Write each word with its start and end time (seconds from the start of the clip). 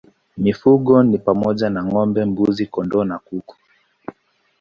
Mifugo 0.37 1.03
ni 1.03 1.17
pamoja 1.17 1.69
na 1.69 1.83
ng'ombe, 1.85 2.21
mbuzi, 2.25 2.63
kondoo 2.73 3.03
na 3.09 3.17
kuku. 3.25 3.55